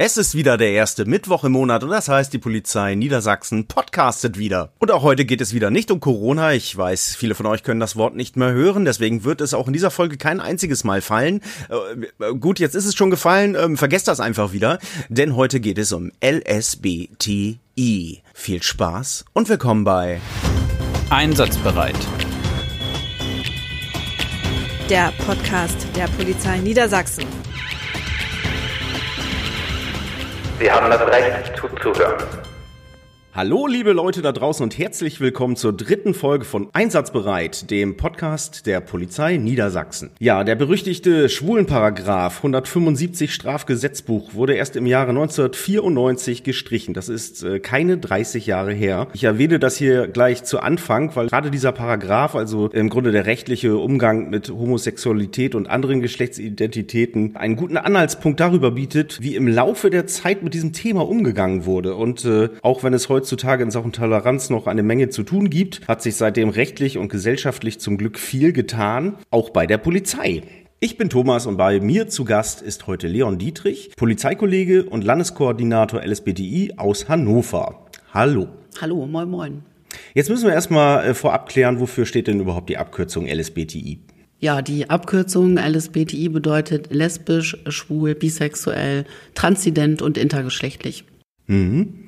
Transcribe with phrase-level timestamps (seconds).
[0.00, 4.38] Es ist wieder der erste Mittwoch im Monat und das heißt, die Polizei Niedersachsen podcastet
[4.38, 4.70] wieder.
[4.78, 6.52] Und auch heute geht es wieder nicht um Corona.
[6.52, 9.66] Ich weiß, viele von euch können das Wort nicht mehr hören, deswegen wird es auch
[9.66, 11.40] in dieser Folge kein einziges Mal fallen.
[11.68, 15.78] Äh, gut, jetzt ist es schon gefallen, ähm, vergesst das einfach wieder, denn heute geht
[15.78, 17.58] es um LSBTI.
[18.34, 20.20] Viel Spaß und willkommen bei
[21.10, 21.98] Einsatzbereit.
[24.88, 27.47] Der Podcast der Polizei Niedersachsen.
[30.58, 32.47] Sie haben das Recht zuzuhören.
[33.38, 38.66] Hallo, liebe Leute da draußen und herzlich willkommen zur dritten Folge von Einsatzbereit, dem Podcast
[38.66, 40.10] der Polizei Niedersachsen.
[40.18, 46.94] Ja, der berüchtigte Schwulenparagraph 175 Strafgesetzbuch wurde erst im Jahre 1994 gestrichen.
[46.94, 49.06] Das ist äh, keine 30 Jahre her.
[49.12, 53.26] Ich erwähne das hier gleich zu Anfang, weil gerade dieser Paragraph, also im Grunde der
[53.26, 59.90] rechtliche Umgang mit Homosexualität und anderen Geschlechtsidentitäten, einen guten Anhaltspunkt darüber bietet, wie im Laufe
[59.90, 61.94] der Zeit mit diesem Thema umgegangen wurde.
[61.94, 65.50] Und äh, auch wenn es heute heutzutage in Sachen Toleranz noch eine Menge zu tun
[65.50, 70.44] gibt, hat sich seitdem rechtlich und gesellschaftlich zum Glück viel getan, auch bei der Polizei.
[70.80, 76.02] Ich bin Thomas und bei mir zu Gast ist heute Leon Dietrich, Polizeikollege und Landeskoordinator
[76.02, 77.84] LSBTI aus Hannover.
[78.14, 78.48] Hallo.
[78.80, 79.62] Hallo, moin moin.
[80.14, 83.98] Jetzt müssen wir erstmal äh, vorab klären, wofür steht denn überhaupt die Abkürzung LSBTI?
[84.38, 91.04] Ja, die Abkürzung LSBTI bedeutet lesbisch, schwul, bisexuell, transident und intergeschlechtlich.
[91.46, 92.07] Mhm.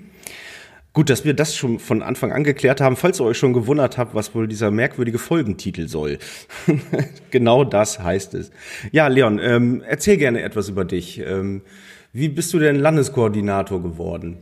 [1.01, 3.97] Gut, dass wir das schon von Anfang an geklärt haben, falls ihr euch schon gewundert
[3.97, 6.19] habt, was wohl dieser merkwürdige Folgentitel soll.
[7.31, 8.51] genau das heißt es.
[8.93, 11.19] Ja, Leon, ähm, erzähl gerne etwas über dich.
[11.27, 11.63] Ähm,
[12.13, 14.37] wie bist du denn Landeskoordinator geworden?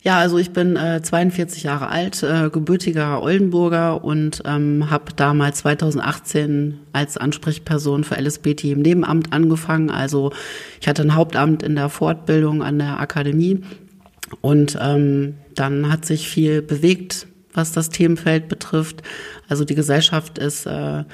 [0.00, 5.58] Ja, also ich bin äh, 42 Jahre alt, äh, gebürtiger Oldenburger und ähm, habe damals
[5.58, 9.90] 2018 als Ansprechperson für LSBT im Nebenamt angefangen.
[9.90, 10.32] Also
[10.80, 13.60] ich hatte ein Hauptamt in der Fortbildung an der Akademie
[14.40, 19.02] und ähm, dann hat sich viel bewegt, was das Themenfeld betrifft.
[19.48, 21.04] Also die Gesellschaft ist äh,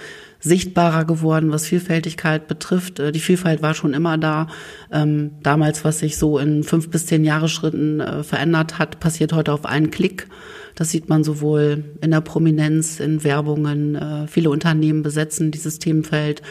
[0.41, 2.99] sichtbarer geworden, was Vielfältigkeit betrifft.
[2.99, 4.49] Äh, die Vielfalt war schon immer da.
[4.93, 9.33] Ähm, damals, was sich so in fünf bis zehn Jahre Schritten äh, verändert hat, passiert
[9.33, 10.29] heute auf einen Klick.
[10.75, 13.95] Das sieht man sowohl in der Prominenz, in Werbungen.
[13.95, 16.43] Äh, viele Unternehmen besetzen dieses Themenfeld.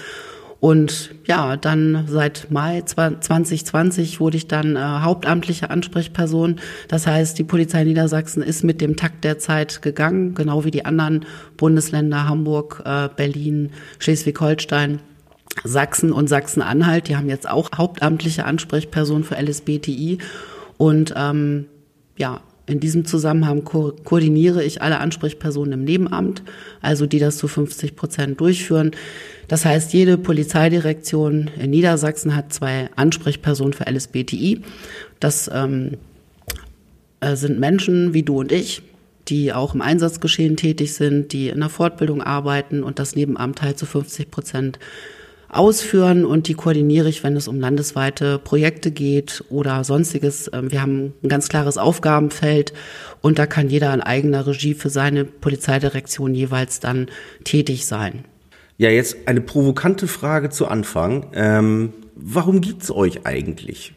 [0.64, 6.62] Und ja, dann seit Mai 2020 wurde ich dann äh, hauptamtliche Ansprechperson.
[6.88, 10.86] Das heißt, die Polizei Niedersachsen ist mit dem Takt der Zeit gegangen, genau wie die
[10.86, 11.26] anderen
[11.58, 15.00] Bundesländer Hamburg, äh, Berlin, Schleswig-Holstein.
[15.66, 20.20] Sachsen und Sachsen-Anhalt, die haben jetzt auch hauptamtliche Ansprechperson für LSBTI.
[20.78, 21.66] Und ähm,
[22.16, 26.42] ja, in diesem Zusammenhang ko koordiniere ich alle Ansprechpersonen im Nebenamt,
[26.82, 28.92] also die das zu 50 Prozent durchführen.
[29.48, 34.62] Das heißt, jede Polizeidirektion in Niedersachsen hat zwei Ansprechpersonen für LSBTI.
[35.20, 35.98] Das ähm,
[37.20, 38.82] äh, sind Menschen wie du und ich,
[39.28, 43.78] die auch im Einsatzgeschehen tätig sind, die in der Fortbildung arbeiten und das Nebenamt halt
[43.78, 44.80] zu 50 Prozent
[45.50, 50.50] ausführen und die koordiniere ich, wenn es um landesweite Projekte geht oder sonstiges.
[50.54, 52.74] Ähm, wir haben ein ganz klares Aufgabenfeld
[53.22, 57.08] und da kann jeder in eigener Regie für seine Polizeidirektion jeweils dann
[57.44, 58.26] tätig sein.
[58.84, 61.28] Ja, jetzt eine provokante Frage zu Anfang.
[61.36, 63.94] Ähm, warum gibt's euch eigentlich?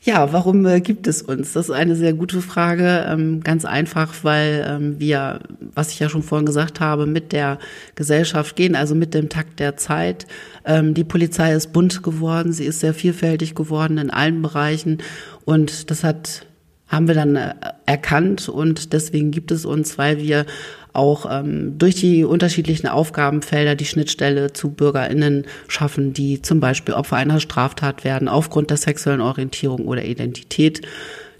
[0.00, 1.52] Ja, warum äh, gibt es uns?
[1.52, 3.04] Das ist eine sehr gute Frage.
[3.06, 5.40] Ähm, ganz einfach, weil ähm, wir,
[5.74, 7.58] was ich ja schon vorhin gesagt habe, mit der
[7.94, 10.26] Gesellschaft gehen, also mit dem Takt der Zeit.
[10.64, 15.02] Ähm, die Polizei ist bunt geworden, sie ist sehr vielfältig geworden in allen Bereichen
[15.44, 16.46] und das hat
[16.92, 17.54] haben wir dann äh,
[17.86, 20.44] erkannt und deswegen gibt es uns, weil wir
[20.92, 27.16] auch ähm, durch die unterschiedlichen Aufgabenfelder die Schnittstelle zu BürgerInnen schaffen, die zum Beispiel Opfer
[27.16, 30.82] einer Straftat werden aufgrund der sexuellen Orientierung oder Identität.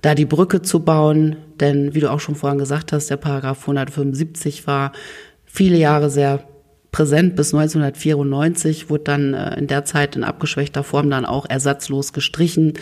[0.00, 3.60] Da die Brücke zu bauen, denn wie du auch schon vorhin gesagt hast, der Paragraph
[3.60, 4.92] 175 war
[5.44, 6.44] viele Jahre sehr
[6.90, 12.12] präsent bis 1994, wurde dann äh, in der Zeit in abgeschwächter Form dann auch ersatzlos
[12.12, 12.74] gestrichen.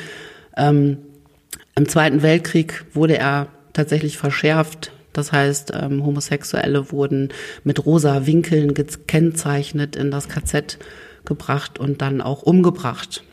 [0.57, 0.99] Ähm,
[1.77, 7.31] Im Zweiten Weltkrieg wurde er tatsächlich verschärft das heißt, ähm, Homosexuelle wurden
[7.65, 10.79] mit rosa Winkeln gekennzeichnet in das KZ
[11.25, 13.25] gebracht und dann auch umgebracht.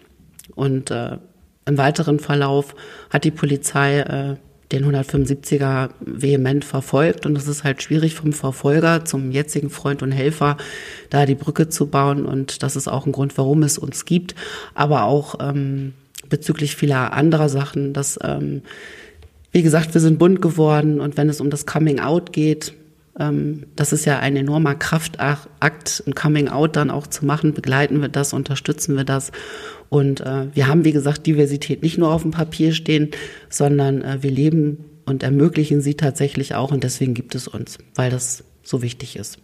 [0.55, 1.17] Und äh,
[1.65, 2.75] im weiteren Verlauf
[3.09, 4.35] hat die Polizei äh,
[4.71, 7.25] den 175er vehement verfolgt.
[7.25, 10.57] Und es ist halt schwierig vom Verfolger zum jetzigen Freund und Helfer
[11.09, 12.25] da die Brücke zu bauen.
[12.25, 14.35] Und das ist auch ein Grund, warum es uns gibt,
[14.73, 15.93] aber auch ähm,
[16.29, 18.61] bezüglich vieler anderer Sachen, dass ähm,
[19.51, 22.73] wie gesagt, wir sind bunt geworden und wenn es um das Coming Out geht,
[23.19, 27.53] Ähm, das ist ja ein enormer Kraftakt, ein Coming Out dann auch zu machen.
[27.53, 29.31] Begleiten wir das, unterstützen wir das.
[29.89, 33.09] Und äh, wir haben, wie gesagt, Diversität nicht nur auf dem Papier stehen,
[33.49, 36.71] sondern äh, wir leben und ermöglichen sie tatsächlich auch.
[36.71, 39.39] Und deswegen gibt es uns, weil das so wichtig ist.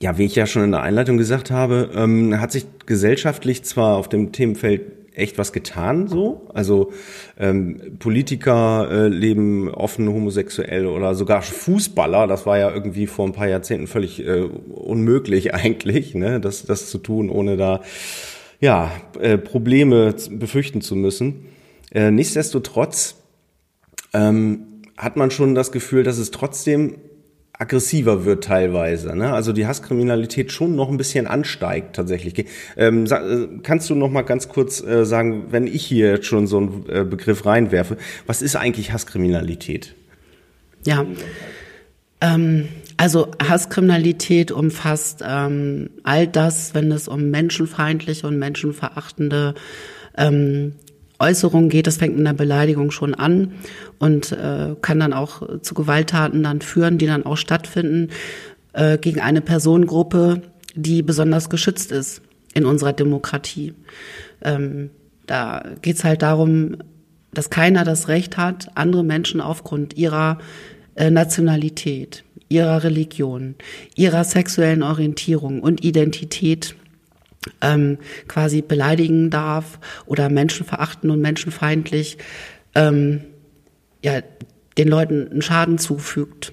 [0.00, 3.96] Ja, wie ich ja schon in der Einleitung gesagt habe, ähm, hat sich gesellschaftlich zwar
[3.96, 4.82] auf dem Themenfeld
[5.18, 6.48] echt was getan so.
[6.54, 6.92] Also
[7.38, 13.32] ähm, Politiker äh, leben offen homosexuell oder sogar Fußballer, das war ja irgendwie vor ein
[13.32, 17.82] paar Jahrzehnten völlig äh, unmöglich eigentlich, ne, das, das zu tun, ohne da
[18.60, 21.46] ja, äh, Probleme befürchten zu müssen.
[21.92, 23.16] Äh, nichtsdestotrotz
[24.12, 26.96] ähm, hat man schon das Gefühl, dass es trotzdem
[27.58, 29.16] aggressiver wird teilweise.
[29.16, 29.32] Ne?
[29.32, 32.46] Also die Hasskriminalität schon noch ein bisschen ansteigt tatsächlich.
[32.76, 36.46] Ähm, äh, kannst du noch mal ganz kurz äh, sagen, wenn ich hier jetzt schon
[36.46, 37.96] so einen äh, Begriff reinwerfe,
[38.26, 39.94] was ist eigentlich Hasskriminalität?
[40.84, 41.04] Ja,
[42.20, 49.54] ähm, also Hasskriminalität umfasst ähm, all das, wenn es um menschenfeindliche und menschenverachtende
[50.16, 50.74] ähm,
[51.18, 51.86] Äußerungen geht.
[51.86, 53.52] Das fängt in der Beleidigung schon an
[53.98, 58.10] und äh, kann dann auch zu Gewalttaten dann führen, die dann auch stattfinden
[58.72, 60.42] äh, gegen eine Personengruppe,
[60.74, 62.22] die besonders geschützt ist
[62.54, 63.74] in unserer Demokratie.
[64.42, 64.90] Ähm,
[65.26, 66.76] da geht's halt darum,
[67.32, 70.38] dass keiner das Recht hat, andere Menschen aufgrund ihrer
[70.94, 73.54] äh, Nationalität, ihrer Religion,
[73.94, 76.74] ihrer sexuellen Orientierung und Identität
[77.60, 82.18] ähm, quasi beleidigen darf oder menschenverachten und menschenfeindlich
[82.74, 83.20] ähm,
[84.02, 84.20] ja,
[84.76, 86.52] den Leuten einen Schaden zufügt.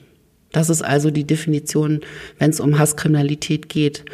[0.51, 2.01] Das ist also die Definition,
[2.39, 4.05] wenn es um Hasskriminalität geht.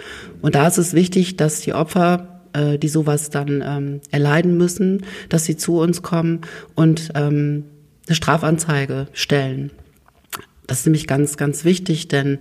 [0.41, 5.05] Und da ist es wichtig, dass die Opfer, äh, die sowas dann ähm, erleiden müssen,
[5.29, 6.41] dass sie zu uns kommen
[6.73, 7.65] und ähm,
[8.07, 9.71] eine Strafanzeige stellen.
[10.65, 12.39] Das ist nämlich ganz, ganz wichtig, denn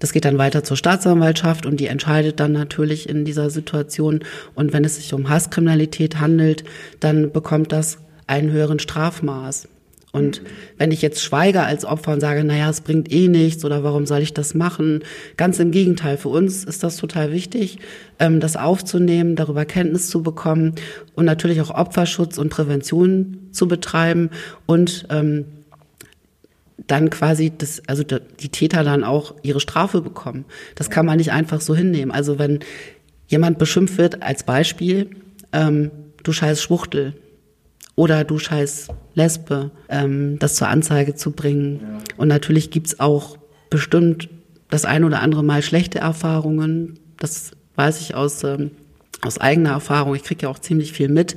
[0.00, 4.20] das geht dann weiter zur Staatsanwaltschaft und die entscheidet dann natürlich in dieser Situation.
[4.54, 6.64] Und wenn es sich um Hasskriminalität handelt,
[7.00, 9.68] dann bekommt das einen höheren Strafmaß.
[10.12, 10.42] Und
[10.76, 14.06] wenn ich jetzt schweige als Opfer und sage, naja, es bringt eh nichts oder warum
[14.06, 15.04] soll ich das machen?
[15.36, 17.78] Ganz im Gegenteil, für uns ist das total wichtig,
[18.18, 20.74] ähm, das aufzunehmen, darüber Kenntnis zu bekommen
[21.14, 24.30] und natürlich auch Opferschutz und Prävention zu betreiben
[24.66, 25.44] und ähm,
[26.88, 30.44] dann quasi das, also die Täter dann auch ihre Strafe bekommen.
[30.74, 32.10] Das kann man nicht einfach so hinnehmen.
[32.10, 32.60] Also wenn
[33.28, 35.10] jemand beschimpft wird, als Beispiel,
[35.52, 35.92] ähm,
[36.24, 37.14] du scheiß Schwuchtel
[37.96, 41.80] oder du scheiß Lesbe, ähm, das zur Anzeige zu bringen.
[41.82, 41.98] Ja.
[42.16, 43.36] Und natürlich gibt's auch
[43.68, 44.28] bestimmt
[44.68, 46.98] das ein oder andere Mal schlechte Erfahrungen.
[47.18, 48.70] Das weiß ich aus, ähm,
[49.22, 50.14] aus eigener Erfahrung.
[50.14, 51.36] Ich kriege ja auch ziemlich viel mit.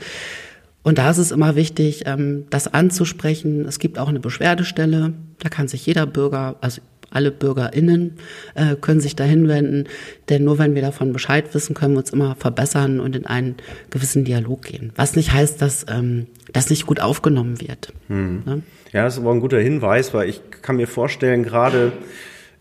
[0.83, 3.65] Und da ist es immer wichtig, ähm, das anzusprechen.
[3.65, 6.81] Es gibt auch eine Beschwerdestelle, da kann sich jeder Bürger, also
[7.13, 8.18] alle BürgerInnen
[8.56, 9.86] äh, können sich dahin wenden,
[10.30, 13.56] denn nur wenn wir davon Bescheid wissen, können wir uns immer verbessern und in einen
[13.89, 14.92] gewissen Dialog gehen.
[14.95, 17.94] Was nicht heißt, dass ähm, das nicht gut aufgenommen wird.
[18.07, 18.44] Hm.
[18.45, 18.62] Ne?
[18.92, 21.94] Ja, das ist aber ein guter Hinweis, weil ich kann mir vorstellen, gerade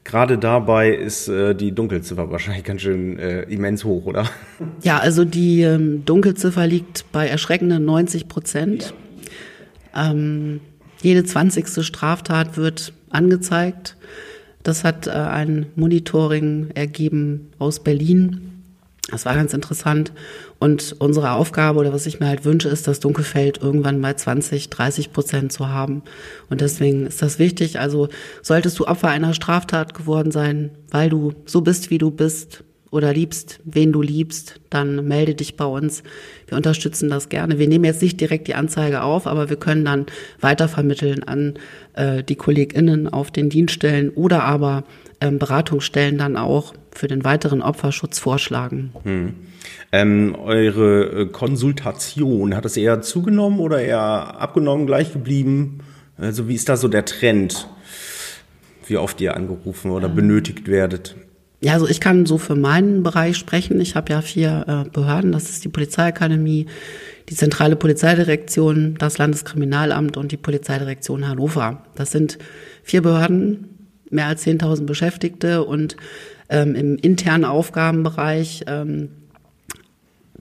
[0.05, 4.29] Gerade dabei ist äh, die Dunkelziffer wahrscheinlich ganz schön äh, immens hoch, oder?
[4.83, 8.95] Ja, also die ähm, Dunkelziffer liegt bei erschreckenden 90 Prozent.
[9.95, 10.61] Ähm,
[11.01, 13.97] jede zwanzigste Straftat wird angezeigt.
[14.62, 18.49] Das hat äh, ein Monitoring ergeben aus Berlin.
[19.11, 20.12] Das war ganz interessant.
[20.59, 24.70] Und unsere Aufgabe oder was ich mir halt wünsche, ist, das Dunkelfeld irgendwann mal 20,
[24.70, 26.03] 30 Prozent zu haben.
[26.49, 27.81] Und deswegen ist das wichtig.
[27.81, 28.08] Also
[28.43, 33.15] solltest du Opfer einer Straftat geworden sein, weil du so bist, wie du bist oder
[33.15, 36.03] liebst, wen du liebst, dann melde dich bei uns.
[36.46, 37.58] Wir unterstützen das gerne.
[37.58, 40.06] Wir nehmen jetzt nicht direkt die Anzeige auf, aber wir können dann
[40.41, 41.55] weitervermitteln an
[41.94, 44.84] äh, die KollegInnen auf den Dienststellen oder aber
[45.22, 48.93] ähm, Beratungsstellen dann auch für den weiteren Opferschutz vorschlagen.
[49.05, 49.34] Hm.
[49.91, 54.01] Ähm, eure äh, Konsultation, hat es eher zugenommen oder eher
[54.39, 55.79] abgenommen, gleich geblieben?
[56.19, 57.67] Also wie ist da so der Trend,
[58.87, 60.15] wie oft ihr angerufen oder ähm.
[60.15, 61.17] benötigt werdet?
[61.63, 63.81] Ja, also ich kann so für meinen Bereich sprechen.
[63.81, 66.67] Ich habe ja vier äh, Behörden, das ist die Polizeiakademie,
[67.29, 71.85] die zentrale Polizeidirektion, das Landeskriminalamt und die Polizeidirektion Hannover.
[71.95, 72.39] Das sind
[72.83, 75.97] vier Behörden, mehr als 10.000 Beschäftigte und
[76.49, 79.11] ähm, im internen Aufgabenbereich ähm,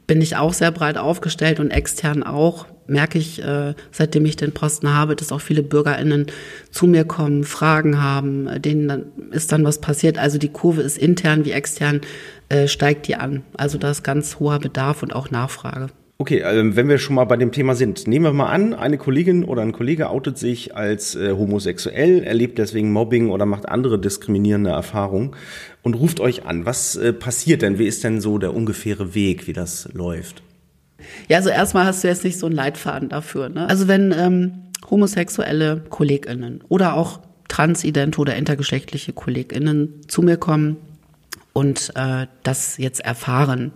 [0.07, 2.65] bin ich auch sehr breit aufgestellt und extern auch.
[2.87, 6.27] Merke ich, äh, seitdem ich den Posten habe, dass auch viele BürgerInnen
[6.71, 10.17] zu mir kommen, Fragen haben, denen dann ist dann was passiert.
[10.17, 12.01] Also die Kurve ist intern wie extern,
[12.49, 13.43] äh, steigt die an.
[13.57, 15.87] Also da ist ganz hoher Bedarf und auch Nachfrage.
[16.21, 19.43] Okay, wenn wir schon mal bei dem Thema sind, nehmen wir mal an, eine Kollegin
[19.43, 24.69] oder ein Kollege outet sich als äh, homosexuell, erlebt deswegen Mobbing oder macht andere diskriminierende
[24.69, 25.31] Erfahrungen
[25.81, 26.63] und ruft euch an.
[26.63, 27.79] Was äh, passiert denn?
[27.79, 30.43] Wie ist denn so der ungefähre Weg, wie das läuft?
[31.27, 33.49] Ja, also erstmal hast du jetzt nicht so einen Leitfaden dafür.
[33.49, 33.67] Ne?
[33.67, 34.53] Also wenn ähm,
[34.89, 40.77] homosexuelle KollegInnen oder auch transidente oder intergeschlechtliche KollegInnen zu mir kommen
[41.53, 43.71] und äh, das jetzt erfahren,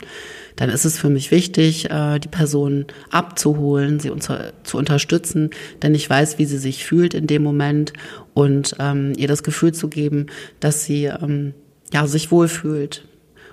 [0.56, 5.50] dann ist es für mich wichtig, äh, die Person abzuholen, sie unter, zu unterstützen,
[5.82, 7.92] denn ich weiß, wie sie sich fühlt in dem Moment
[8.32, 10.26] und ähm, ihr das Gefühl zu geben,
[10.58, 11.52] dass sie ähm,
[11.92, 13.06] ja sich wohlfühlt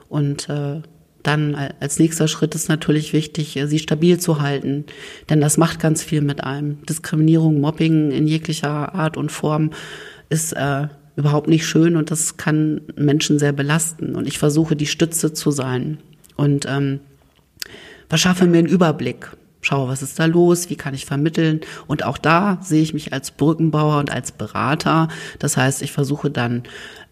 [0.07, 0.81] und äh,
[1.23, 4.85] dann als nächster Schritt ist natürlich wichtig, sie stabil zu halten,
[5.29, 6.83] denn das macht ganz viel mit einem.
[6.85, 9.71] Diskriminierung, Mobbing in jeglicher Art und Form
[10.29, 14.15] ist äh, überhaupt nicht schön und das kann Menschen sehr belasten.
[14.15, 15.99] Und ich versuche, die Stütze zu sein
[16.35, 16.99] und ähm,
[18.09, 19.31] verschaffe mir einen Überblick.
[19.61, 21.61] Schaue, was ist da los, wie kann ich vermitteln.
[21.87, 25.07] Und auch da sehe ich mich als Brückenbauer und als Berater.
[25.39, 26.63] Das heißt, ich versuche dann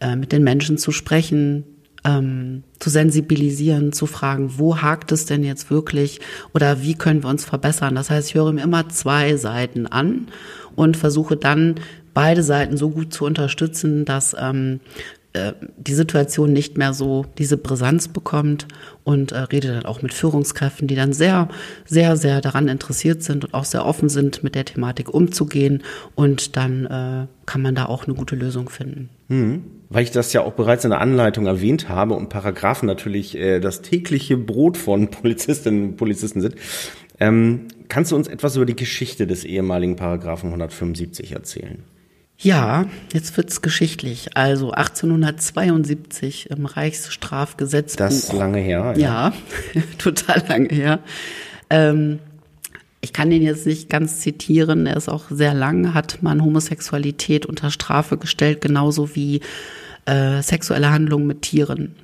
[0.01, 1.63] äh, mit den Menschen zu sprechen,
[2.03, 6.20] ähm, zu sensibilisieren, zu fragen, wo hakt es denn jetzt wirklich
[6.53, 7.96] oder wie können wir uns verbessern.
[7.96, 10.27] Das heißt, ich höre mir immer zwei Seiten an
[10.75, 11.75] und versuche dann
[12.13, 14.79] beide Seiten so gut zu unterstützen, dass ähm,
[15.34, 18.68] äh, die Situation nicht mehr so diese Brisanz bekommt
[19.06, 21.48] und äh, rede dann auch mit Führungskräften, die dann sehr,
[21.86, 25.84] sehr, sehr daran interessiert sind und auch sehr offen sind, mit der Thematik umzugehen
[26.16, 29.10] und dann äh, kann man da auch eine gute Lösung finden.
[29.30, 29.64] Hm.
[29.90, 33.62] Weil ich das ja auch bereits in der Anleitung erwähnt habe und Paragraphen natürlich äh,
[33.62, 36.56] das tägliche Brot von Polizistinnen und Polizisten sind,
[37.22, 41.84] ähm, kannst du uns etwas über die Geschichte des ehemaligen Paragraphen 175 erzählen?
[42.41, 44.36] Ja, jetzt wird's geschichtlich.
[44.36, 47.98] Also 1872 im Reichsstrafgesetzbuch.
[47.98, 48.95] Das ist lange her.
[48.98, 49.31] Ja,
[49.74, 51.00] ja total lange her.
[51.69, 52.19] Ähm,
[53.00, 57.48] ich kann den jetzt nicht ganz zitieren, er ist auch sehr lang, hat man Homosexualität
[57.48, 59.41] unter Strafe gestellt, genauso wie
[60.05, 61.95] äh, sexuelle Handlungen mit Tieren.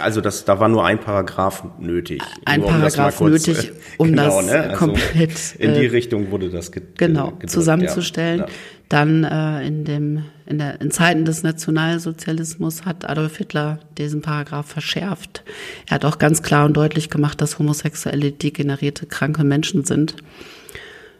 [0.00, 2.22] Also das, da war nur ein Paragraph nötig.
[2.44, 4.60] Ein um Paragraph kurz, nötig, um genau, das ne?
[4.60, 8.40] also komplett in die äh, Richtung wurde das ge genau gedrückt, zusammenzustellen.
[8.40, 8.46] Ja.
[8.90, 14.66] Dann äh, in dem in der in Zeiten des Nationalsozialismus hat Adolf Hitler diesen Paragraph
[14.66, 15.44] verschärft.
[15.88, 20.16] Er hat auch ganz klar und deutlich gemacht, dass Homosexuelle degenerierte kranke Menschen sind.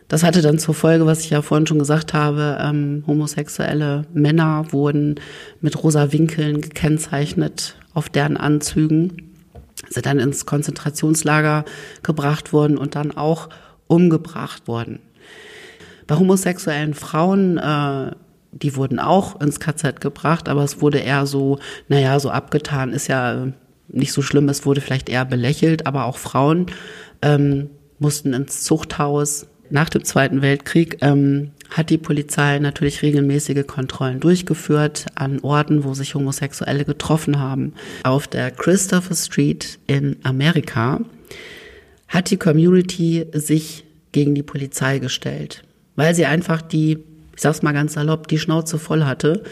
[0.08, 4.66] Das hatte dann zur Folge, was ich ja vorhin schon gesagt habe, ähm, homosexuelle Männer
[4.70, 5.20] wurden
[5.60, 9.30] mit rosa Winkeln gekennzeichnet auf deren Anzügen,
[9.88, 11.64] sind dann ins Konzentrationslager
[12.02, 13.48] gebracht worden und dann auch
[13.86, 14.98] umgebracht worden.
[16.10, 18.10] Bei homosexuellen Frauen, äh,
[18.50, 23.06] die wurden auch ins KZ gebracht, aber es wurde eher so, naja, so abgetan, ist
[23.06, 23.46] ja
[23.86, 26.66] nicht so schlimm, es wurde vielleicht eher belächelt, aber auch Frauen
[27.22, 34.18] ähm, mussten ins Zuchthaus, nach dem Zweiten Weltkrieg ähm, hat die Polizei natürlich regelmäßige Kontrollen
[34.18, 37.74] durchgeführt an Orten, wo sich Homosexuelle getroffen haben.
[38.02, 41.02] Auf der Christopher Street in Amerika
[42.08, 45.62] hat die Community sich gegen die Polizei gestellt,
[46.00, 46.92] weil sie einfach die,
[47.36, 49.42] ich sag's mal ganz salopp, die Schnauze voll hatte,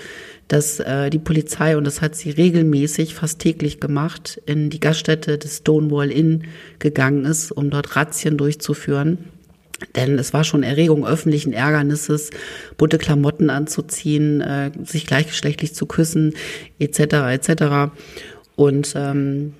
[0.48, 5.36] dass äh, die Polizei, und das hat sie regelmäßig, fast täglich gemacht, in die Gaststätte
[5.36, 6.44] des Stonewall Inn
[6.78, 9.18] gegangen ist, um dort Razzien durchzuführen
[9.94, 12.30] denn es war schon Erregung öffentlichen Ärgernisses,
[12.78, 16.34] bunte Klamotten anzuziehen, äh, sich gleichgeschlechtlich zu küssen,
[16.80, 16.98] etc.
[17.30, 17.92] etc.
[18.56, 19.52] Und ähm,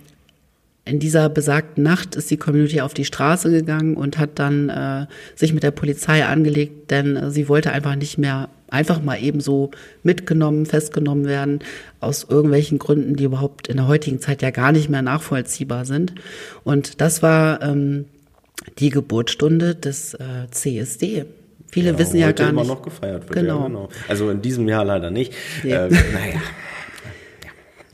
[0.89, 5.07] in dieser besagten Nacht ist die Community auf die Straße gegangen und hat dann äh,
[5.35, 9.41] sich mit der Polizei angelegt, denn äh, sie wollte einfach nicht mehr einfach mal eben
[9.41, 9.71] so
[10.03, 11.61] mitgenommen, festgenommen werden,
[12.01, 16.15] aus irgendwelchen Gründen, die überhaupt in der heutigen Zeit ja gar nicht mehr nachvollziehbar sind.
[16.65, 18.07] Und das war ähm,
[18.79, 21.25] die Geburtsstunde des äh, CSD.
[21.71, 22.71] Viele ja, wissen ja gar immer nicht.
[22.71, 23.33] noch gefeiert wird.
[23.33, 23.61] Genau.
[23.61, 23.89] Ja, genau.
[24.09, 25.35] Also in diesem Jahr leider nicht.
[25.65, 25.87] Ja.
[25.87, 26.41] Äh, naja.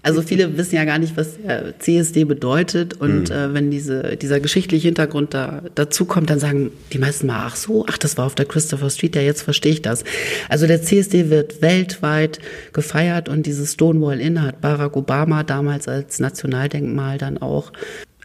[0.04, 3.00] Also viele wissen ja gar nicht, was der CSD bedeutet.
[3.00, 3.34] Und mhm.
[3.34, 7.56] äh, wenn diese, dieser geschichtliche Hintergrund da dazu kommt, dann sagen die meisten mal, ach
[7.56, 10.04] so, ach, das war auf der Christopher Street, ja, jetzt verstehe ich das.
[10.50, 12.38] Also der CSD wird weltweit
[12.74, 17.72] gefeiert und dieses Stonewall Inn hat Barack Obama damals als Nationaldenkmal dann auch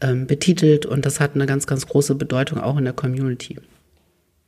[0.02, 3.56] ähm, betitelt und das hat eine ganz, ganz große Bedeutung auch in der Community.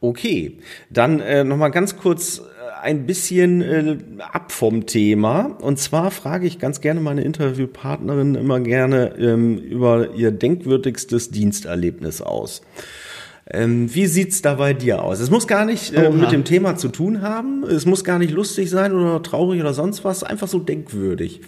[0.03, 0.57] Okay,
[0.89, 2.41] dann äh, nochmal ganz kurz äh,
[2.81, 5.55] ein bisschen äh, ab vom Thema.
[5.61, 12.19] Und zwar frage ich ganz gerne meine Interviewpartnerin immer gerne ähm, über ihr denkwürdigstes Diensterlebnis
[12.23, 12.63] aus.
[13.53, 15.19] Ähm, wie sieht's da bei dir aus?
[15.19, 17.63] Es muss gar nicht äh, mit dem Thema zu tun haben.
[17.63, 20.23] Es muss gar nicht lustig sein oder traurig oder sonst was.
[20.23, 21.41] Einfach so denkwürdig.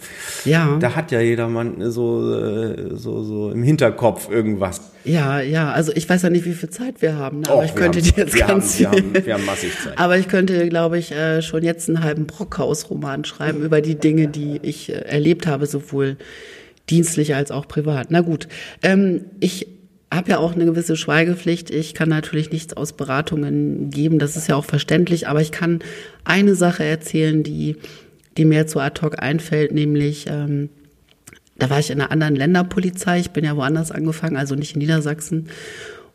[0.44, 0.76] Ja.
[0.80, 4.80] Da hat ja jedermann so, äh, so, so im Hinterkopf irgendwas.
[5.04, 7.48] Ja, ja, also ich weiß ja nicht, wie viel Zeit wir haben, ne?
[7.50, 8.88] aber Och, ich könnte haben- dir jetzt wir ganz haben- wir
[9.20, 9.98] haben- wir haben massig Zeit.
[9.98, 14.28] Aber ich könnte, glaube ich, äh, schon jetzt einen halben Brockhaus-Roman schreiben über die Dinge,
[14.28, 16.16] die ich äh, erlebt habe, sowohl
[16.90, 18.08] dienstlich als auch privat.
[18.10, 18.48] Na gut,
[18.82, 19.68] ähm, ich
[20.14, 21.70] habe ja auch eine gewisse Schweigepflicht.
[21.70, 25.80] Ich kann natürlich nichts aus Beratungen geben, das ist ja auch verständlich, aber ich kann
[26.24, 27.76] eine Sache erzählen, die,
[28.36, 30.68] die mir zu ad hoc einfällt, nämlich ähm,
[31.56, 33.20] da war ich in einer anderen Länderpolizei.
[33.20, 35.48] Ich bin ja woanders angefangen, also nicht in Niedersachsen.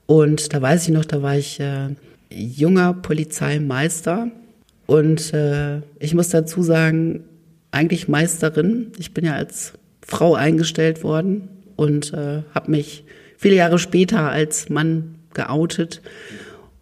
[0.06, 1.90] Und da weiß ich noch, da war ich äh,
[2.30, 4.32] junger Polizeimeister.
[4.86, 7.24] Und äh, ich muss dazu sagen,
[7.72, 8.92] eigentlich Meisterin.
[8.98, 13.06] Ich bin ja als Frau eingestellt worden und äh, habe mich
[13.40, 16.02] viele Jahre später als Mann geoutet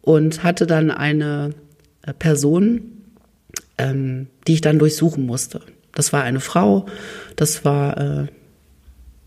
[0.01, 1.53] und hatte dann eine
[2.01, 2.81] äh, Person,
[3.77, 5.61] ähm, die ich dann durchsuchen musste.
[5.93, 6.87] Das war eine Frau,
[7.35, 8.27] das war, äh,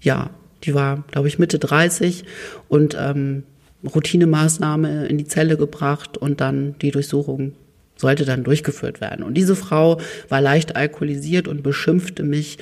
[0.00, 0.30] ja,
[0.64, 2.24] die war, glaube ich, Mitte 30
[2.68, 3.44] und ähm,
[3.84, 7.52] Routinemaßnahme in die Zelle gebracht und dann die Durchsuchung
[7.96, 9.24] sollte dann durchgeführt werden.
[9.24, 12.58] Und diese Frau war leicht alkoholisiert und beschimpfte mich.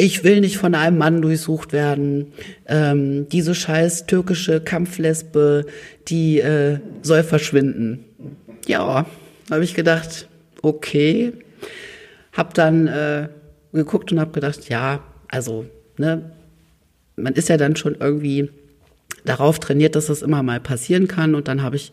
[0.00, 2.32] Ich will nicht von einem Mann durchsucht werden.
[2.66, 5.66] Ähm, diese scheiß türkische Kampflesbe,
[6.06, 8.04] die äh, soll verschwinden.
[8.68, 9.06] Ja,
[9.50, 10.28] habe ich gedacht,
[10.62, 11.32] okay.
[12.32, 13.28] Hab dann äh,
[13.72, 16.30] geguckt und habe gedacht, ja, also, ne,
[17.16, 18.50] man ist ja dann schon irgendwie
[19.24, 21.34] darauf trainiert, dass das immer mal passieren kann.
[21.34, 21.90] Und dann habe ich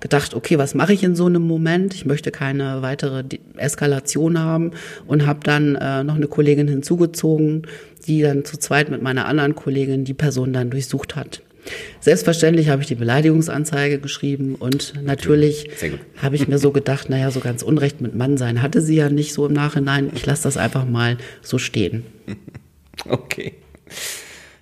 [0.00, 1.94] gedacht, okay, was mache ich in so einem Moment?
[1.94, 3.24] Ich möchte keine weitere
[3.56, 4.72] Eskalation haben
[5.06, 7.66] und habe dann äh, noch eine Kollegin hinzugezogen,
[8.06, 11.42] die dann zu zweit mit meiner anderen Kollegin die Person dann durchsucht hat.
[12.00, 15.68] Selbstverständlich habe ich die Beleidigungsanzeige geschrieben und natürlich
[16.22, 19.10] habe ich mir so gedacht, naja, so ganz Unrecht mit Mann sein hatte sie ja
[19.10, 20.10] nicht so im Nachhinein.
[20.14, 22.04] Ich lasse das einfach mal so stehen.
[23.08, 23.54] Okay.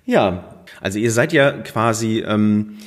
[0.05, 2.77] Ja, also ihr seid ja quasi ähm,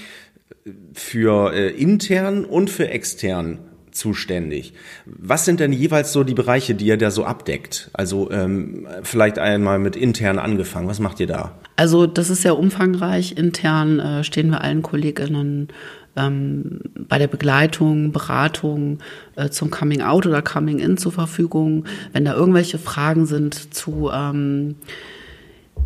[0.94, 3.58] für äh, intern und für extern
[3.90, 4.72] zuständig.
[5.06, 7.90] Was sind denn jeweils so die Bereiche, die ihr da so abdeckt?
[7.92, 10.88] Also ähm, vielleicht einmal mit intern angefangen.
[10.88, 11.58] Was macht ihr da?
[11.76, 13.36] Also das ist sehr umfangreich.
[13.36, 15.68] Intern äh, stehen wir allen Kolleginnen
[16.16, 18.98] ähm, bei der Begleitung, Beratung
[19.36, 21.84] äh, zum Coming Out oder Coming In zur Verfügung.
[22.12, 24.76] Wenn da irgendwelche Fragen sind zu ähm,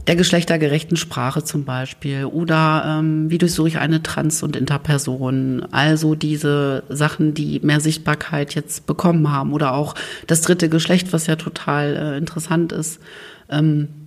[0.07, 6.15] der geschlechtergerechten Sprache zum Beispiel oder ähm, wie durchsuche ich eine Trans- und Interperson, also
[6.15, 9.95] diese Sachen, die mehr Sichtbarkeit jetzt bekommen haben oder auch
[10.27, 13.01] das dritte Geschlecht, was ja total äh, interessant ist.
[13.49, 14.06] Ähm,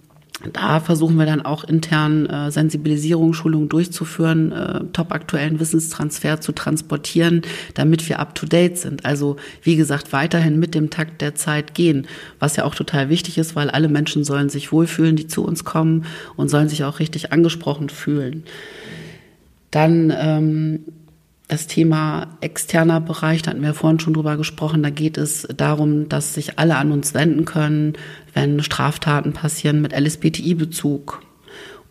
[0.53, 6.53] da versuchen wir dann auch intern äh, Sensibilisierung, Schulung durchzuführen, äh, top aktuellen Wissenstransfer zu
[6.53, 7.41] transportieren,
[7.73, 9.05] damit wir up to date sind.
[9.05, 12.07] Also wie gesagt, weiterhin mit dem Takt der Zeit gehen,
[12.39, 15.65] was ja auch total wichtig ist, weil alle Menschen sollen sich wohlfühlen, die zu uns
[15.65, 16.05] kommen
[16.37, 18.43] und sollen sich auch richtig angesprochen fühlen.
[19.71, 20.79] Dann ähm,
[21.49, 26.07] das Thema externer Bereich, da hatten wir vorhin schon drüber gesprochen, da geht es darum,
[26.07, 27.93] dass sich alle an uns wenden können,
[28.33, 31.23] wenn Straftaten passieren mit LSBTI-Bezug.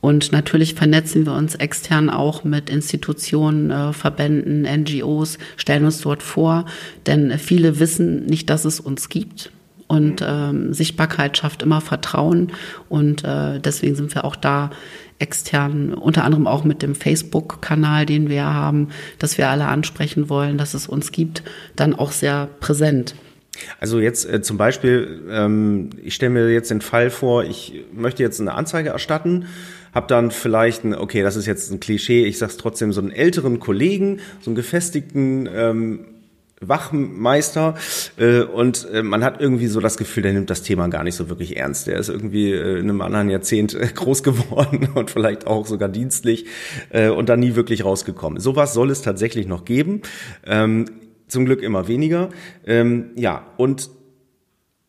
[0.01, 6.23] Und natürlich vernetzen wir uns extern auch mit Institutionen, äh, Verbänden, NGOs, stellen uns dort
[6.23, 6.67] vor,
[7.07, 9.51] denn viele wissen nicht, dass es uns gibt.
[9.89, 12.53] Und ähm, Sichtbarkeit schafft immer Vertrauen.
[12.89, 14.71] Und äh, deswegen sind wir auch da
[15.19, 20.59] extern, unter anderem auch mit dem Facebook-Kanal, den wir haben, dass wir alle ansprechen wollen,
[20.59, 21.43] dass es uns gibt,
[21.77, 23.15] dann auch sehr präsent.
[23.81, 28.23] Also jetzt äh, zum Beispiel, ähm, ich stelle mir jetzt den Fall vor, ich möchte
[28.23, 29.47] jetzt eine Anzeige erstatten,
[29.95, 33.11] habe dann vielleicht, ein, okay, das ist jetzt ein Klischee, ich sag's trotzdem, so einen
[33.11, 36.01] älteren Kollegen, so einen gefestigten ähm,
[36.61, 37.75] Wachmeister
[38.17, 41.15] äh, und äh, man hat irgendwie so das Gefühl, der nimmt das Thema gar nicht
[41.15, 41.87] so wirklich ernst.
[41.87, 45.89] Der ist irgendwie äh, in einem anderen Jahrzehnt äh, groß geworden und vielleicht auch sogar
[45.89, 46.47] dienstlich
[46.91, 48.41] äh, und da nie wirklich rausgekommen.
[48.41, 50.03] Sowas soll es tatsächlich noch geben.
[50.47, 50.87] Ähm,
[51.29, 52.31] zum Glück immer weniger.
[52.67, 53.91] Ähm, ja, und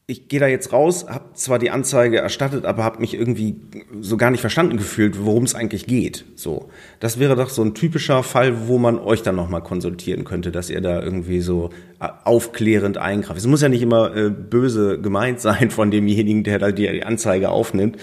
[0.09, 3.57] ich gehe da jetzt raus, habe zwar die Anzeige erstattet, aber habe mich irgendwie
[4.01, 6.25] so gar nicht verstanden gefühlt, worum es eigentlich geht.
[6.35, 6.69] So,
[6.99, 10.71] das wäre doch so ein typischer Fall, wo man euch dann nochmal konsultieren könnte, dass
[10.71, 11.69] ihr da irgendwie so
[11.99, 13.39] äh, aufklärend eingreift.
[13.39, 17.49] Es muss ja nicht immer äh, böse gemeint sein von demjenigen, der da die Anzeige
[17.49, 17.97] aufnimmt.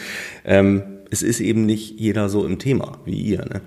[0.45, 3.45] Ähm, es ist eben nicht jeder so im Thema wie ihr.
[3.47, 3.63] Ne?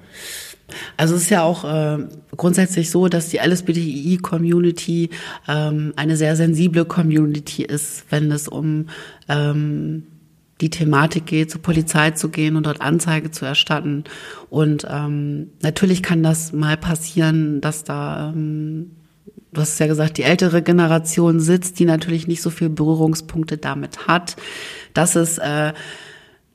[0.98, 2.06] Also es ist ja auch äh,
[2.36, 5.10] grundsätzlich so, dass die LSBTI-Community
[5.48, 8.88] ähm, eine sehr sensible Community ist, wenn es um
[9.28, 10.04] ähm,
[10.62, 14.04] die Thematik geht, zur Polizei zu gehen und dort Anzeige zu erstatten.
[14.50, 18.92] Und ähm, natürlich kann das mal passieren, dass da, ähm,
[19.54, 24.08] du hast ja gesagt, die ältere Generation sitzt, die natürlich nicht so viel Berührungspunkte damit
[24.08, 24.36] hat,
[24.94, 25.74] dass es äh,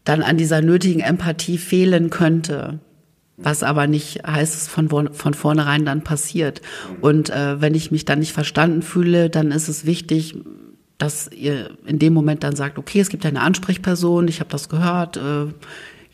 [0.05, 2.81] dann an dieser nötigen Empathie fehlen könnte.
[3.37, 6.62] Was aber nicht heißt, es von, von vornherein dann passiert.
[7.01, 10.37] Und äh, wenn ich mich dann nicht verstanden fühle, dann ist es wichtig,
[10.99, 14.68] dass ihr in dem Moment dann sagt, okay, es gibt eine Ansprechperson, ich habe das
[14.68, 15.47] gehört, äh,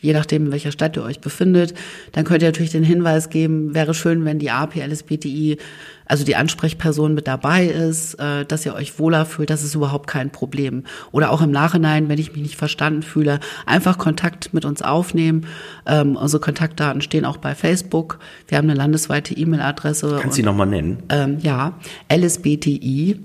[0.01, 1.75] je nachdem, in welcher Stadt ihr euch befindet,
[2.11, 5.59] dann könnt ihr natürlich den Hinweis geben, wäre schön, wenn die APLSBTI,
[6.05, 10.07] also die Ansprechperson mit dabei ist, äh, dass ihr euch wohler fühlt, das ist überhaupt
[10.07, 10.83] kein Problem.
[11.11, 15.45] Oder auch im Nachhinein, wenn ich mich nicht verstanden fühle, einfach Kontakt mit uns aufnehmen.
[15.85, 18.19] Ähm, unsere Kontaktdaten stehen auch bei Facebook.
[18.47, 20.17] Wir haben eine landesweite E-Mail-Adresse.
[20.19, 21.03] Kannst du sie nochmal nennen?
[21.09, 23.17] Ähm, ja, lsbti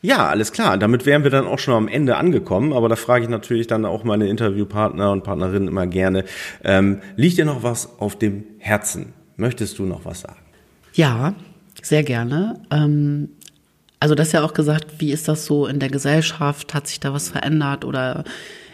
[0.00, 0.78] Ja, alles klar.
[0.78, 2.72] Damit wären wir dann auch schon am Ende angekommen.
[2.72, 6.24] Aber da frage ich natürlich dann auch meine Interviewpartner und Partnerinnen immer gerne.
[6.62, 9.12] Ähm, liegt dir noch was auf dem Herzen?
[9.36, 10.38] Möchtest du noch was sagen?
[10.94, 11.34] Ja,
[11.82, 12.60] sehr gerne.
[12.70, 13.30] Ähm,
[14.00, 16.74] also das ja auch gesagt, wie ist das so in der Gesellschaft?
[16.74, 18.22] Hat sich da was verändert oder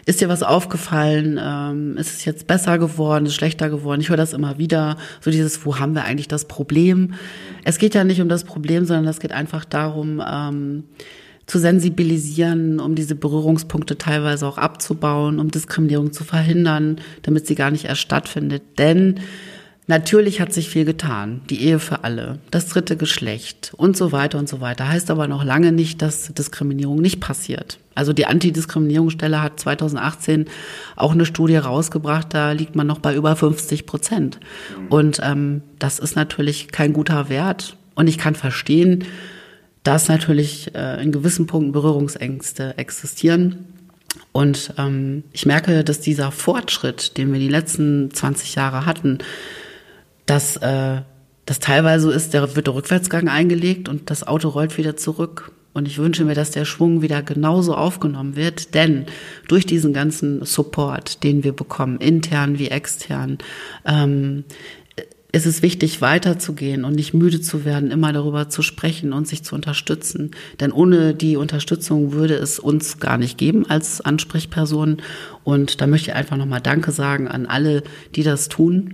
[0.05, 1.39] ist dir was aufgefallen?
[1.41, 3.25] Ähm, ist es jetzt besser geworden?
[3.25, 4.01] Ist es schlechter geworden?
[4.01, 4.97] Ich höre das immer wieder.
[5.19, 7.15] So dieses, wo haben wir eigentlich das Problem?
[7.63, 10.83] Es geht ja nicht um das Problem, sondern es geht einfach darum, ähm,
[11.47, 17.71] zu sensibilisieren, um diese Berührungspunkte teilweise auch abzubauen, um Diskriminierung zu verhindern, damit sie gar
[17.71, 18.63] nicht erst stattfindet.
[18.77, 19.19] Denn
[19.87, 21.41] Natürlich hat sich viel getan.
[21.49, 24.87] Die Ehe für alle, das dritte Geschlecht und so weiter und so weiter.
[24.87, 27.77] Heißt aber noch lange nicht, dass Diskriminierung nicht passiert.
[27.93, 30.47] Also die Antidiskriminierungsstelle hat 2018
[30.95, 34.39] auch eine Studie rausgebracht, da liegt man noch bei über 50 Prozent.
[34.89, 37.77] Und ähm, das ist natürlich kein guter Wert.
[37.93, 39.05] Und ich kann verstehen,
[39.83, 43.67] dass natürlich äh, in gewissen Punkten Berührungsängste existieren.
[44.31, 49.19] Und ähm, ich merke, dass dieser Fortschritt, den wir die letzten 20 Jahre hatten,
[50.25, 51.01] dass äh,
[51.45, 55.51] das teilweise ist, der wird der Rückwärtsgang eingelegt und das Auto rollt wieder zurück.
[55.73, 59.07] Und ich wünsche mir, dass der Schwung wieder genauso aufgenommen wird, denn
[59.49, 63.39] durch diesen ganzen Support, den wir bekommen, intern wie extern,
[63.85, 64.45] ähm,
[65.35, 69.43] ist es wichtig, weiterzugehen und nicht müde zu werden, immer darüber zu sprechen und sich
[69.43, 70.31] zu unterstützen.
[70.61, 75.01] Denn ohne die Unterstützung würde es uns gar nicht geben als Ansprechperson.
[75.43, 77.83] Und da möchte ich einfach nochmal Danke sagen an alle,
[78.15, 78.93] die das tun.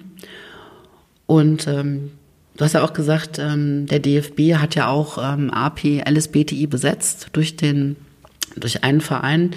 [1.32, 2.12] Und ähm,
[2.58, 7.28] du hast ja auch gesagt, ähm, der DFB hat ja auch ähm, AP LSBTI besetzt
[7.32, 7.96] durch den
[8.58, 9.52] durch einen Verein.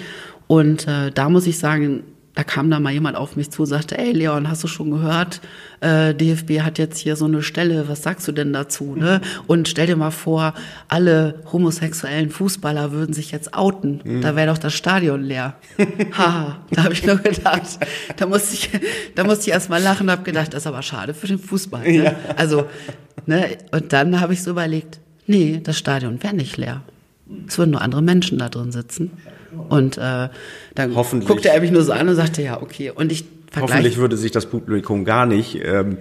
[0.47, 2.03] Und äh, da muss ich sagen,
[2.35, 4.91] da kam da mal jemand auf mich zu und sagte, ey Leon, hast du schon
[4.91, 5.39] gehört,
[5.79, 8.95] äh, DFB hat jetzt hier so eine Stelle, was sagst du denn dazu?
[8.95, 9.21] Ne?
[9.47, 10.53] Und stell dir mal vor,
[10.89, 14.21] alle homosexuellen Fußballer würden sich jetzt outen, mhm.
[14.21, 15.55] da wäre doch das Stadion leer.
[16.17, 17.79] Haha, da habe ich nur gedacht,
[18.17, 18.69] da musste ich,
[19.15, 21.39] da musste ich erst mal lachen und habe gedacht, das ist aber schade für den
[21.39, 21.83] Fußball.
[21.83, 22.03] Ne?
[22.03, 22.15] Ja.
[22.35, 22.65] Also,
[23.25, 23.57] ne?
[23.71, 26.81] und dann habe ich so überlegt, nee, das Stadion wäre nicht leer.
[27.47, 29.11] Es würden nur andere Menschen da drin sitzen.
[29.57, 30.29] Und äh,
[30.75, 32.91] dann guckte er mich nur so an und sagte, ja, okay.
[32.93, 33.25] Und ich
[33.61, 35.97] Hoffentlich würde sich das Publikum gar nicht ähm,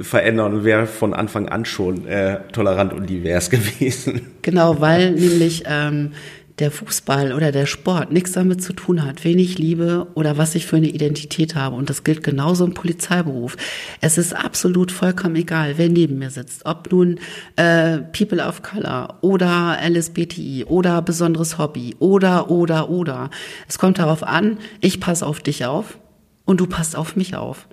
[0.00, 4.32] verändern und wäre von Anfang an schon äh, tolerant und divers gewesen.
[4.42, 6.12] Genau, weil nämlich ähm,
[6.58, 10.54] der Fußball oder der Sport nichts damit zu tun hat, wen ich liebe oder was
[10.54, 11.76] ich für eine Identität habe.
[11.76, 13.56] Und das gilt genauso im Polizeiberuf.
[14.00, 16.66] Es ist absolut vollkommen egal, wer neben mir sitzt.
[16.66, 17.18] Ob nun
[17.56, 23.30] äh, People of Color oder LSBTI oder besonderes Hobby oder, oder, oder.
[23.68, 25.98] Es kommt darauf an, ich passe auf dich auf
[26.44, 27.68] und du passt auf mich auf.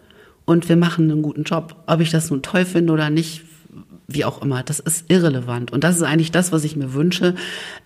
[0.46, 1.76] Und wir machen einen guten Job.
[1.86, 3.44] Ob ich das nun toll finde oder nicht,
[4.12, 5.72] wie auch immer, das ist irrelevant.
[5.72, 7.36] Und das ist eigentlich das, was ich mir wünsche.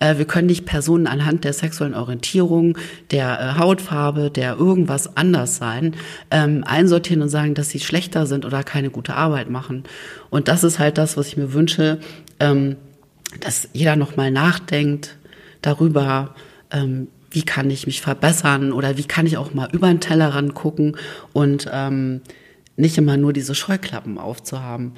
[0.00, 2.78] Äh, wir können nicht Personen anhand der sexuellen Orientierung,
[3.10, 5.94] der äh, Hautfarbe, der irgendwas anders sein,
[6.30, 9.84] ähm, einsortieren und sagen, dass sie schlechter sind oder keine gute Arbeit machen.
[10.30, 12.00] Und das ist halt das, was ich mir wünsche,
[12.40, 12.76] ähm,
[13.40, 15.16] dass jeder nochmal nachdenkt
[15.60, 16.34] darüber,
[16.70, 20.54] ähm, wie kann ich mich verbessern oder wie kann ich auch mal über den Tellerrand
[20.54, 20.96] gucken
[21.32, 21.68] und
[22.76, 24.92] nicht immer nur diese Scheuklappen aufzuhaben.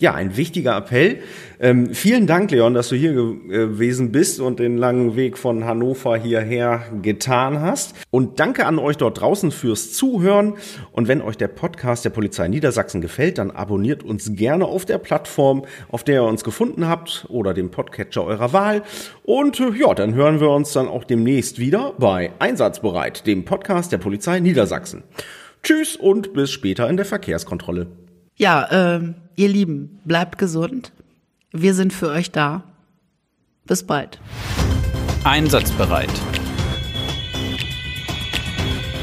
[0.00, 1.18] Ja, ein wichtiger Appell.
[1.58, 6.16] Ähm, vielen Dank, Leon, dass du hier gewesen bist und den langen Weg von Hannover
[6.16, 7.96] hierher getan hast.
[8.12, 10.54] Und danke an euch dort draußen fürs Zuhören.
[10.92, 14.98] Und wenn euch der Podcast der Polizei Niedersachsen gefällt, dann abonniert uns gerne auf der
[14.98, 18.84] Plattform, auf der ihr uns gefunden habt oder dem Podcatcher eurer Wahl.
[19.24, 23.90] Und äh, ja, dann hören wir uns dann auch demnächst wieder bei Einsatzbereit, dem Podcast
[23.90, 25.02] der Polizei Niedersachsen.
[25.64, 27.88] Tschüss und bis später in der Verkehrskontrolle.
[28.36, 30.92] Ja, ähm ihr Lieben, bleibt gesund.
[31.52, 32.64] Wir sind für euch da.
[33.66, 34.18] Bis bald.
[35.22, 36.10] Einsatzbereit.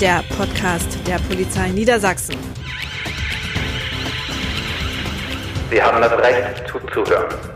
[0.02, 2.36] Der Podcast der Polizei Niedersachsen.
[5.72, 7.55] Sie haben das Recht zuzuhören.